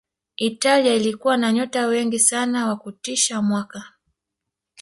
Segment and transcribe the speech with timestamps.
[0.37, 3.93] italia ilikuwa na nyota wengi sana wa kutisha mwaka